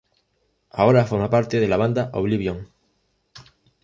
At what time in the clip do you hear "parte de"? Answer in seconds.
1.29-1.67